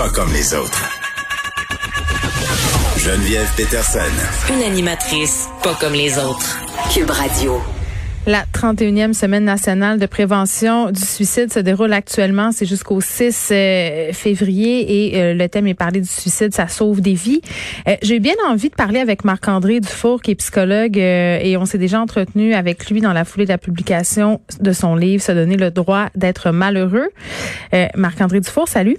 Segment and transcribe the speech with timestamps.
[0.00, 0.88] Pas comme les autres.
[2.96, 3.98] Geneviève Peterson.
[4.48, 6.58] Une animatrice pas comme les autres.
[6.90, 7.60] Cube Radio.
[8.26, 12.50] La 31e semaine nationale de prévention du suicide se déroule actuellement.
[12.50, 17.02] C'est jusqu'au 6 euh, février et euh, le thème est parler du suicide, ça sauve
[17.02, 17.42] des vies.
[17.86, 21.66] Euh, J'ai eu bien envie de parler avec Marc-André Dufour, qui est psychologue, et on
[21.66, 25.32] s'est déjà entretenu avec lui dans la foulée de la publication de son livre Se
[25.32, 27.10] donner le droit d'être malheureux.
[27.96, 28.96] Marc-André Dufour, salut.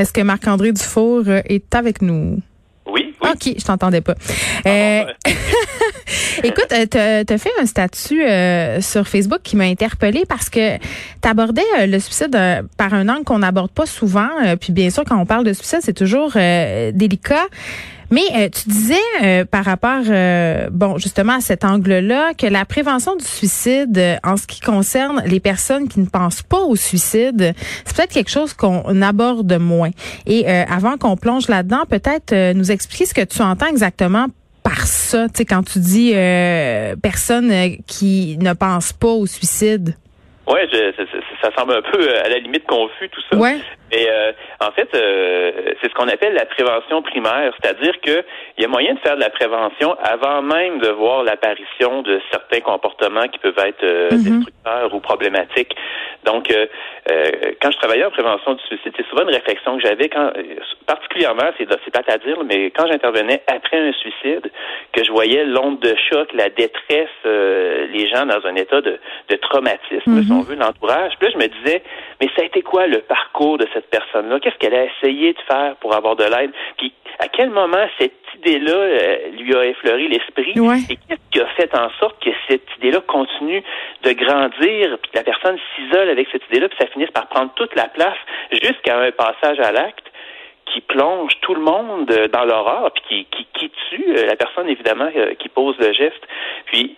[0.00, 2.40] Est-ce que Marc-André Dufour est avec nous?
[2.86, 3.30] Oui, oui.
[3.30, 4.14] OK, je t'entendais pas.
[4.64, 5.04] Euh,
[6.42, 11.28] écoute, tu as fait un statut euh, sur Facebook qui m'a interpellée parce que tu
[11.28, 12.34] abordais euh, le suicide
[12.78, 14.30] par un angle qu'on n'aborde pas souvent.
[14.58, 17.46] puis bien sûr, quand on parle de suicide, c'est toujours délicat.
[18.10, 22.64] Mais euh, tu disais euh, par rapport, euh, bon, justement à cet angle-là, que la
[22.64, 27.54] prévention du suicide, en ce qui concerne les personnes qui ne pensent pas au suicide,
[27.84, 29.90] c'est peut-être quelque chose qu'on aborde moins.
[30.26, 34.26] Et avant qu'on plonge là-dedans, peut-être nous expliquer ce que tu entends exactement
[34.62, 36.12] par ça, tu sais, quand tu dis
[37.02, 37.52] personne
[37.86, 39.94] qui ne pense pas au suicide.
[40.46, 40.60] Oui,
[41.42, 43.36] ça semble un peu à la limite confus tout ça.
[43.36, 43.56] Ouais.
[43.92, 48.24] Mais euh, en fait, euh, c'est ce qu'on appelle la prévention primaire, c'est-à-dire qu'il
[48.58, 52.60] y a moyen de faire de la prévention avant même de voir l'apparition de certains
[52.60, 54.22] comportements qui peuvent être euh, mm-hmm.
[54.22, 55.74] destructeurs ou problématiques.
[56.24, 56.52] Donc,
[57.62, 60.30] quand je travaillais en prévention du suicide, c'est souvent une réflexion que j'avais quand,
[60.86, 64.50] particulièrement, c'est c'est pas à dire, mais quand j'intervenais après un suicide,
[64.92, 68.98] que je voyais l'onde de choc, la détresse, les gens dans un état de,
[69.30, 70.26] de traumatisme, mm-hmm.
[70.26, 71.14] si on veut, l'entourage.
[71.18, 71.82] Puis je me disais,
[72.20, 74.40] mais ça a été quoi le parcours de cette personne-là?
[74.40, 76.50] Qu'est-ce qu'elle a essayé de faire pour avoir de l'aide?
[76.76, 80.54] Puis à quel moment cette idée-là euh, lui a effleuré l'esprit?
[80.90, 83.62] Et qu'est-ce qui a fait en sorte que cette idée-là continue
[84.02, 87.52] de grandir, puis que la personne s'isole avec cette idée-là, puis ça finisse par prendre
[87.54, 88.18] toute la place
[88.50, 90.06] jusqu'à un passage à l'acte
[90.72, 95.08] qui plonge tout le monde dans l'horreur, puis qui, qui, tue euh, la personne, évidemment,
[95.14, 96.22] euh, qui pose le geste.
[96.66, 96.96] Puis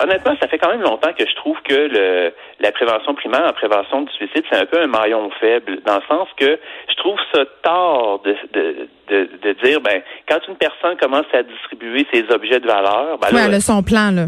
[0.00, 3.52] honnêtement, ça fait quand même longtemps que je trouve que le, la prévention primaire en
[3.52, 6.58] prévention du suicide, c'est un peu un maillon faible, dans le sens que
[6.88, 11.42] je trouve ça tort de, de, de, de dire, ben, quand une personne commence à
[11.42, 14.26] distribuer ses objets de valeur, ben, ouais, elle a son plan, là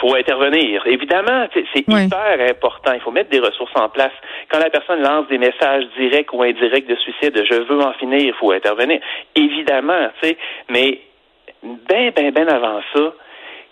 [0.00, 0.86] faut intervenir.
[0.86, 2.92] Évidemment, c'est hyper important.
[2.92, 4.12] Il faut mettre des ressources en place.
[4.50, 8.20] Quand la personne lance des messages directs ou indirects de suicide, je veux en finir,
[8.20, 9.00] il faut intervenir.
[9.34, 10.36] Évidemment, tu sais,
[10.68, 11.00] mais
[11.62, 13.14] ben, ben, ben avant ça,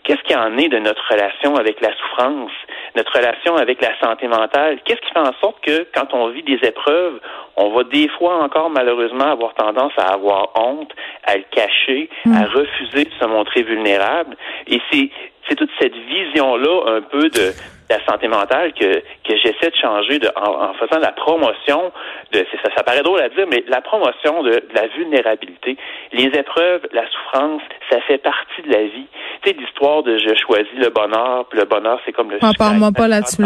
[0.04, 2.52] qu'est-ce qu'il en est de notre relation avec la souffrance,
[2.96, 4.78] notre relation avec la santé mentale?
[4.84, 7.20] Qu'est-ce qui fait en sorte que quand on vit des épreuves,
[7.56, 10.92] on va des fois encore malheureusement avoir tendance à avoir honte,
[11.24, 12.44] à le cacher, à hmm.
[12.54, 14.36] refuser de se montrer vulnérable?
[14.66, 15.10] Et c'est,
[15.48, 17.52] c'est toute cette vision-là un peu de
[17.92, 21.92] la santé mentale que, que j'essaie de changer de, en, faisant la promotion
[22.32, 25.76] de ça, ça paraît drôle à dire, mais la promotion de, la vulnérabilité.
[26.12, 29.06] Les épreuves, la souffrance, ça fait partie de la vie.
[29.42, 32.50] Tu sais, l'histoire de je choisis le bonheur, puis le bonheur, c'est comme le ah,
[32.56, 33.42] Parle-moi pas là-dessus.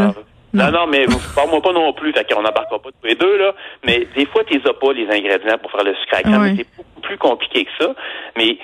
[0.54, 1.04] Non, non, mais
[1.34, 3.54] parle-moi pas non plus, fait qu'on n'embarquera pas tous les deux, là.
[3.84, 7.00] Mais des fois, tu n'as pas les ingrédients pour faire le sucre à C'est beaucoup
[7.02, 7.94] plus compliqué que ça.
[8.36, 8.56] Mais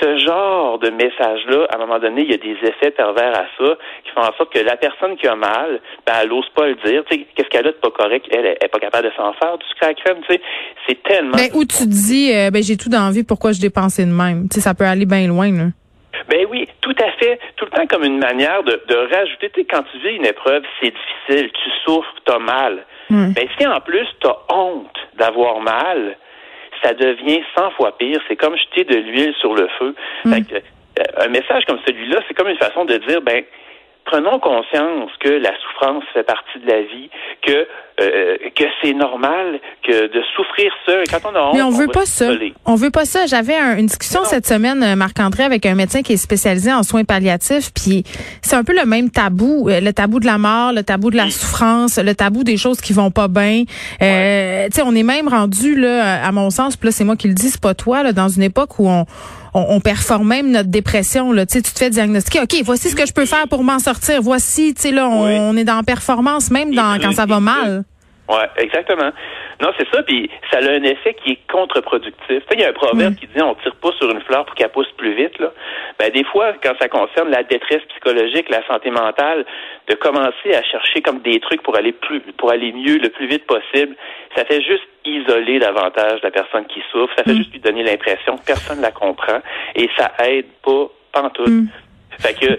[0.00, 3.44] ce genre de message-là, à un moment donné, il y a des effets pervers à
[3.58, 6.66] ça qui font en sorte que la personne qui a mal, ben, elle n'ose pas
[6.66, 7.02] le dire.
[7.10, 8.26] Tu sais, qu'est-ce qu'elle a de pas correct?
[8.30, 10.40] Elle, elle est pas capable de s'en faire du sucre crème, tu sais.
[10.86, 11.36] C'est tellement...
[11.36, 14.48] Mais où tu dis, euh, ben, j'ai tout d'envie, pourquoi je dépensais de même?
[14.48, 15.64] Tu sais, ça peut aller bien loin, là.
[16.28, 17.38] Ben oui, tout à fait.
[17.56, 19.50] Tout le temps comme une manière de, de rajouter.
[19.50, 22.84] Tu sais, quand tu vis une épreuve, c'est difficile, tu souffres, tu as mal.
[23.10, 23.32] Hmm.
[23.32, 26.16] Ben si en plus tu as honte d'avoir mal,
[26.82, 28.20] ça devient 100 fois pire.
[28.28, 29.94] C'est comme jeter de l'huile sur le feu.
[30.24, 30.32] Hmm.
[30.32, 33.44] Euh, un message comme celui-là, c'est comme une façon de dire, ben,
[34.08, 37.10] prenons conscience que la souffrance fait partie de la vie,
[37.46, 37.66] que
[38.00, 41.04] euh, que c'est normal que de souffrir seul.
[41.10, 42.30] Quand on a honte, Mais on, veut pas ça.
[42.64, 43.26] On veut pas ça.
[43.26, 47.04] J'avais une discussion cette semaine, euh, Marc-André, avec un médecin qui est spécialisé en soins
[47.04, 47.72] palliatifs.
[47.74, 48.04] Puis
[48.40, 51.16] c'est un peu le même tabou, euh, le tabou de la mort, le tabou de
[51.16, 53.64] la souffrance, le tabou des choses qui vont pas bien.
[54.00, 56.76] Euh, tu sais, on est même rendu là, à mon sens.
[56.76, 58.88] Puis là, c'est moi qui le dis, c'est pas toi, là, dans une époque où
[58.88, 59.06] on
[59.54, 61.32] on, performe même notre dépression.
[61.32, 61.46] Là.
[61.46, 64.20] Tu, tu te fais diagnostiquer, OK, voici ce que je peux faire pour m'en sortir.
[64.22, 67.84] Voici, tu sais, là, on, est dans performance, même dans, quand ça va mal.
[68.28, 69.10] Oui, exactement.
[69.60, 72.42] Non, c'est ça, puis ça a un effet qui est contre-productif.
[72.52, 74.68] il y a un proverbe qui dit on tire pas sur une fleur pour qu'elle
[74.68, 75.36] pousse plus vite.
[75.38, 75.52] Là.
[75.98, 79.44] Ben, des fois, quand ça concerne la détresse psychologique, la santé mentale,
[79.88, 83.26] de commencer à chercher comme des trucs pour aller plus pour aller mieux le plus
[83.26, 83.96] vite possible,
[84.36, 87.38] ça fait juste isoler davantage la personne qui souffre, ça fait mm.
[87.38, 89.40] juste lui donner l'impression que personne la comprend
[89.74, 91.48] et ça aide pas pantoute.
[91.48, 91.68] Mm.
[92.20, 92.58] Fait que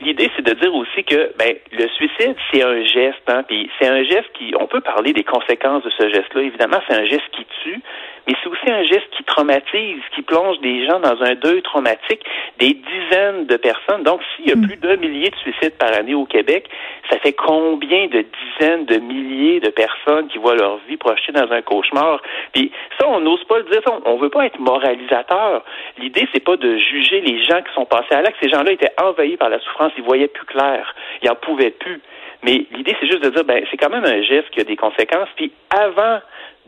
[0.00, 3.88] l'idée, c'est de dire aussi que ben, le suicide, c'est un geste, hein, puis c'est
[3.88, 6.42] un geste qui, on peut parler des conséquences de ce geste-là.
[6.42, 7.80] Évidemment, c'est un geste qui tue,
[8.26, 12.22] mais c'est aussi un geste qui traumatise, qui plonge des gens dans un deuil traumatique,
[12.58, 14.02] des dizaines de personnes.
[14.04, 14.66] Donc, s'il y a mm.
[14.66, 16.68] plus d'un millier de suicides par année au Québec,
[17.10, 18.24] ça fait combien de
[18.58, 22.22] dizaines de milliers de personnes qui voient leur vie projetée dans un cauchemar?
[22.52, 23.80] Puis ça, on n'ose pas le dire.
[24.04, 25.64] On, veut pas être moralisateur.
[25.98, 28.36] L'idée, c'est pas de juger les gens qui sont passés à l'acte.
[28.40, 29.92] Ces gens-là étaient envahis par la souffrance.
[29.96, 30.94] Ils voyaient plus clair.
[31.22, 32.00] Ils en pouvaient plus.
[32.44, 34.76] Mais l'idée, c'est juste de dire, ben, c'est quand même un geste qui a des
[34.76, 35.28] conséquences.
[35.36, 36.20] Puis avant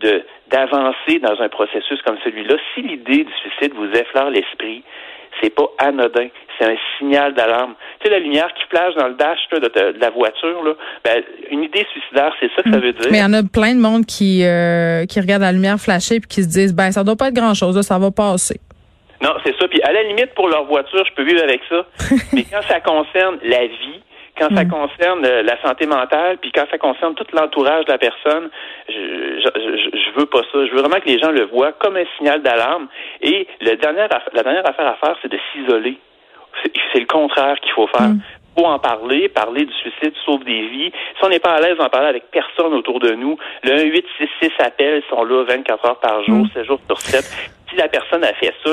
[0.04, 4.84] de d'avancer dans un processus comme celui-là, si l'idée du suicide vous effleure l'esprit,
[5.42, 6.28] c'est pas anodin,
[6.58, 7.74] c'est un signal d'alarme.
[7.98, 10.74] Tu sais, la lumière qui flash dans le dash de, la voiture, là,
[11.04, 13.10] ben, une idée suicidaire, c'est ça que ça veut dire.
[13.10, 16.20] Mais il y en a plein de monde qui, euh, qui regardent la lumière flasher
[16.20, 18.60] puis qui se disent, ben, ça doit pas être grand-chose, ça va passer.
[19.22, 19.66] Non, c'est ça.
[19.66, 21.86] Puis à la limite, pour leur voiture, je peux vivre avec ça.
[22.32, 24.00] Mais quand ça concerne la vie,
[24.38, 24.68] quand ça mm.
[24.68, 28.50] concerne euh, la santé mentale, puis quand ça concerne tout l'entourage de la personne,
[28.88, 30.66] je, je, je, veux pas ça.
[30.66, 32.88] Je veux vraiment que les gens le voient comme un signal d'alarme.
[33.20, 35.98] Et le dernier, la dernière affaire à faire, c'est de s'isoler.
[36.92, 38.08] C'est le contraire qu'il faut faire.
[38.08, 38.20] Mm.
[38.56, 40.92] faut en parler, parler du suicide sauve des vies.
[41.18, 44.50] Si on n'est pas à l'aise d'en parler avec personne autour de nous, le 1866
[44.64, 46.66] appels sont là 24 heures par jour, 7 mm.
[46.66, 47.24] jours sur 7
[47.74, 48.70] si la personne a fait ça,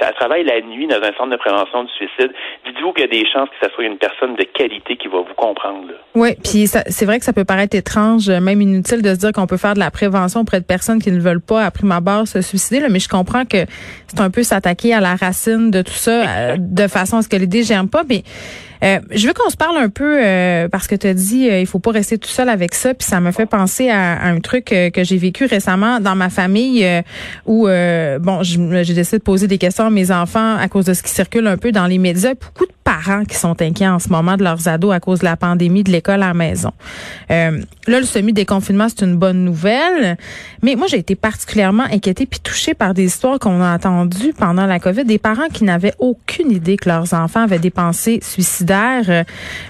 [0.00, 2.32] ça travaille la nuit dans un centre de prévention du suicide,
[2.64, 5.18] dites-vous qu'il y a des chances que ça soit une personne de qualité qui va
[5.18, 5.88] vous comprendre.
[6.14, 9.46] Oui, puis c'est vrai que ça peut paraître étrange, même inutile de se dire qu'on
[9.46, 12.26] peut faire de la prévention auprès de personnes qui ne veulent pas, à prime abord,
[12.26, 13.58] se suicider, là, mais je comprends que
[14.06, 17.28] c'est un peu s'attaquer à la racine de tout ça, euh, de façon à ce
[17.28, 18.22] que l'idée germe pas, mais
[18.84, 21.60] euh, je veux qu'on se parle un peu euh, parce que tu as dit euh,
[21.60, 24.38] il faut pas rester tout seul avec ça puis ça me fait penser à, un
[24.38, 26.86] truc que j'ai vécu récemment dans ma famille
[27.46, 31.02] où bon j'ai décidé de poser des questions à mes enfants à cause de ce
[31.02, 32.34] qui circule un peu dans les médias
[32.98, 35.84] parents qui sont inquiets en ce moment de leurs ados à cause de la pandémie
[35.84, 36.72] de l'école à la maison.
[37.30, 40.16] Euh, là, le semi-déconfinement, c'est une bonne nouvelle,
[40.62, 44.66] mais moi, j'ai été particulièrement inquiétée puis touchée par des histoires qu'on a entendues pendant
[44.66, 49.24] la COVID, des parents qui n'avaient aucune idée que leurs enfants avaient des pensées suicidaires.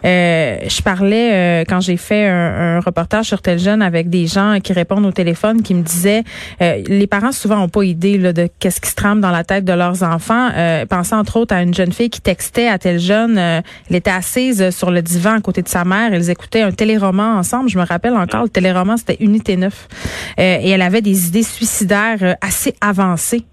[0.05, 4.59] Euh, je parlais euh, quand j'ai fait un, reportage sur tel jeune avec des gens
[4.63, 6.23] qui répondent au téléphone qui me disaient
[6.61, 9.65] les parents souvent n'ont pas idée là, de qu'est-ce qui se trame dans la tête
[9.65, 10.51] de leurs enfants.
[10.89, 13.97] pensant entre autres à une jeune fille qui textait à tel jeune jeune, euh, elle
[13.97, 16.15] était assise sur le divan à côté de sa mère.
[16.15, 17.69] Ils écoutaient un téléroman ensemble.
[17.69, 19.89] Je me rappelle encore, le téléroman, c'était Unité 9.
[20.39, 23.45] Euh, et elle avait des idées suicidaires euh, assez avancées.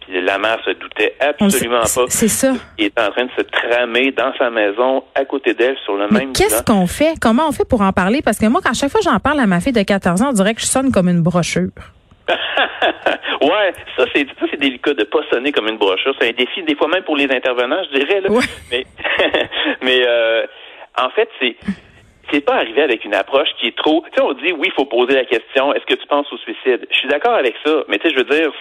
[0.00, 2.04] Puis la mère se doutait absolument pas.
[2.08, 2.54] C'est ça.
[2.78, 6.06] Il est en train de se tramer dans sa maison, à côté d'elle, sur le
[6.10, 7.14] Mais Qu'est-ce qu'on fait?
[7.20, 8.22] Comment on fait pour en parler?
[8.22, 10.32] Parce que moi, quand chaque fois j'en parle à ma fille de 14 ans, on
[10.32, 11.70] dirait que je sonne comme une brochure.
[13.42, 16.14] ouais, ça c'est ça c'est délicat de pas sonner comme une brochure.
[16.20, 18.20] C'est un défi des fois même pour les intervenants, je dirais.
[18.20, 18.28] Là.
[18.70, 18.84] Mais
[19.82, 20.46] mais euh,
[20.96, 21.56] en fait c'est
[22.30, 24.04] c'est pas arrivé avec une approche qui est trop.
[24.12, 25.72] Tu sais, on dit oui, il faut poser la question.
[25.72, 26.86] Est-ce que tu penses au suicide?
[26.90, 28.52] Je suis d'accord avec ça, mais tu sais, je veux dire.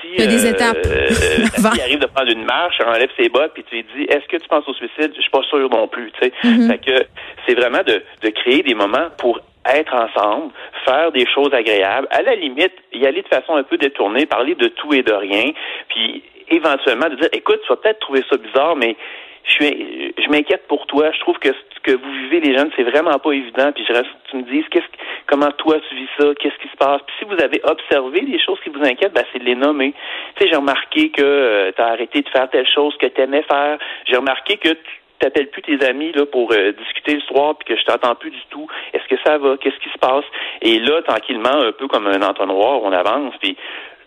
[0.00, 0.86] Si, il y a des euh, étapes.
[0.86, 4.36] Euh, arrive de prendre une marche, enlève ses bottes, puis tu lui dis, est-ce que
[4.36, 5.12] tu penses au suicide?
[5.14, 6.10] Je suis pas sûr non plus.
[6.12, 6.66] Tu sais, mm-hmm.
[6.68, 7.06] fait que
[7.46, 10.52] c'est vraiment de, de créer des moments pour être ensemble,
[10.84, 14.54] faire des choses agréables, à la limite, y aller de façon un peu détournée, parler
[14.54, 15.52] de tout et de rien,
[15.88, 18.96] puis éventuellement de dire, écoute, tu vas peut-être trouver ça bizarre, mais
[19.44, 21.10] je suis, je m'inquiète pour toi.
[21.12, 23.72] Je trouve que ce que vous vivez, les jeunes, c'est vraiment pas évident.
[23.72, 24.86] Puis je reste, tu me dises, qu'est-ce,
[25.26, 27.00] comment toi tu vis ça, qu'est-ce qui se passe.
[27.06, 29.94] Puis si vous avez observé des choses qui vous inquiètent, ben c'est de les nommer.
[30.36, 33.20] Tu sais, j'ai remarqué que euh, tu as arrêté de faire telle chose que tu
[33.20, 33.78] aimais faire.
[34.06, 37.74] J'ai remarqué que tu t'appelles plus tes amis là pour euh, discuter le soir puis
[37.74, 38.66] que je t'entends plus du tout.
[38.92, 39.56] Est-ce que ça va?
[39.56, 40.24] Qu'est-ce qui se passe?
[40.60, 43.34] Et là, tranquillement, un peu comme un entonnoir, on avance.
[43.40, 43.56] Puis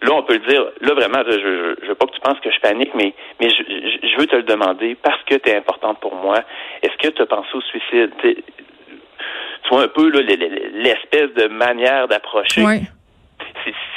[0.02, 0.66] là, on peut le dire.
[0.82, 3.64] Là, vraiment, je, je, veux pas que tu penses que je panique, mais mais je,
[3.64, 6.40] je veux te le demander parce que tu es importante pour moi.
[6.82, 8.12] Est-ce que tu as pensé au suicide?
[8.22, 12.64] Tu vois un peu l'espèce de manière d'approcher.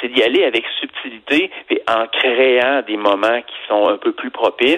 [0.01, 4.31] c'est d'y aller avec subtilité et en créant des moments qui sont un peu plus
[4.31, 4.77] propices.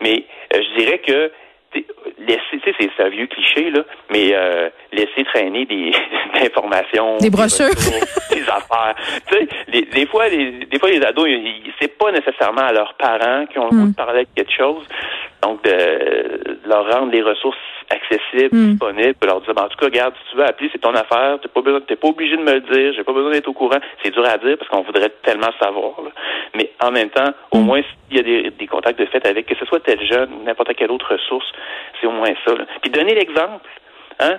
[0.00, 1.30] Mais euh, je dirais que
[2.18, 5.92] laisser, tu sais, c'est un vieux cliché, là, mais euh, laisser traîner des,
[6.42, 7.18] informations.
[7.18, 7.68] Des brochures.
[8.30, 8.94] des affaires.
[9.28, 11.28] Tu sais, des fois, les, des fois, les ados,
[11.80, 13.94] c'est pas nécessairement à leurs parents qui ont le goût de hmm.
[13.94, 14.86] parler de quelque chose.
[15.42, 17.58] Donc, de leur rendre les ressources
[17.94, 18.70] accessibles, hmm.
[18.72, 21.38] disponibles, leur dire, ben, en tout cas, regarde, si tu veux appeler, c'est ton affaire,
[21.40, 23.52] t'es pas besoin, t'es pas obligé de me le dire, j'ai pas besoin d'être au
[23.52, 23.78] courant.
[24.02, 25.94] C'est dur à dire parce qu'on voudrait tellement savoir.
[26.54, 27.64] Mais en même temps, au hmm.
[27.64, 30.30] moins, s'il y a des, des, contacts de fait avec, que ce soit tel jeune
[30.32, 31.46] ou n'importe quelle autre ressource,
[32.00, 32.54] c'est au moins ça.
[32.82, 33.68] Puis donner l'exemple.
[34.20, 34.36] Hein?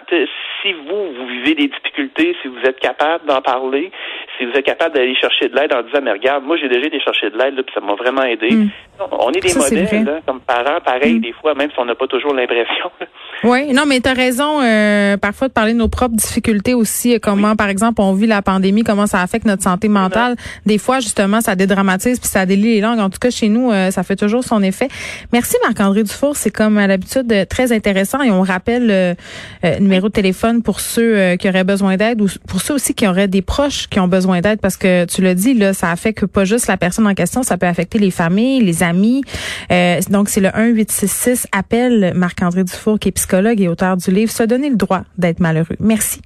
[0.62, 3.92] Si vous, vous vivez des difficultés, si vous êtes capable d'en parler,
[4.38, 6.88] si vous êtes capable d'aller chercher de l'aide en disant, mais regarde, moi j'ai déjà
[6.88, 8.52] été chercher de l'aide, puis ça m'a vraiment aidé.
[8.52, 8.70] Hmm.
[9.12, 11.22] On est des modèles, là, comme parents, pareil, mm.
[11.22, 12.92] des fois, même si on n'a pas toujours l'impression.
[13.44, 17.20] Oui, non, mais tu as raison, euh, parfois, de parler de nos propres difficultés aussi,
[17.20, 20.36] comment, par exemple, on vit la pandémie, comment ça affecte notre santé mentale.
[20.66, 23.00] Des fois, justement, ça dédramatise puis ça délie les langues.
[23.00, 24.88] En tout cas, chez nous, euh, ça fait toujours son effet.
[25.34, 26.36] Merci, Marc-André Dufour.
[26.36, 28.88] C'est comme à l'habitude très intéressant et on rappelle
[29.64, 33.08] le numéro de téléphone pour ceux qui auraient besoin d'aide ou pour ceux aussi qui
[33.08, 36.26] auraient des proches qui ont besoin d'aide parce que tu le dis, là, ça affecte
[36.26, 38.84] pas juste la personne en question, ça peut affecter les familles, les
[39.72, 44.32] Euh, donc, c'est le 1866 appel Marc-André Dufour, qui est psychologue et auteur du livre
[44.32, 45.76] Se donner le droit d'être malheureux.
[45.80, 46.22] Merci.